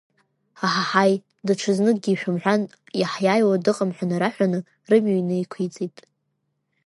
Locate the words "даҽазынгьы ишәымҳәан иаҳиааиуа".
1.45-3.63